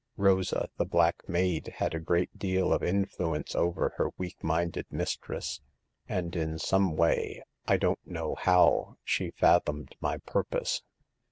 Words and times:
Rosa, 0.17 0.67
the 0.79 0.85
black 0.85 1.29
maid, 1.29 1.75
had 1.75 1.93
a 1.93 1.99
great 1.99 2.35
deal 2.35 2.73
of 2.73 2.81
in 2.81 3.05
fluence 3.05 3.55
over 3.55 3.93
her 3.97 4.09
weak 4.17 4.43
minded 4.43 4.87
mistress, 4.89 5.61
and 6.09 6.35
in 6.35 6.57
some 6.57 6.95
way— 6.95 7.43
I 7.67 7.77
don*t 7.77 8.01
know 8.05 8.33
how— 8.33 8.97
she 9.03 9.29
fathomed 9.29 9.95
my 10.01 10.17
purpose. 10.17 10.81